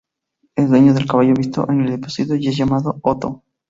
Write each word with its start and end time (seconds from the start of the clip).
Es 0.55 0.67
dueño 0.67 0.95
del 0.95 1.05
caballo 1.05 1.35
visto 1.35 1.69
en 1.69 1.81
el 1.81 1.91
episodio, 1.93 2.35
y 2.35 2.47
es 2.47 2.57
llamado 2.57 2.97
Otto. 3.03 3.43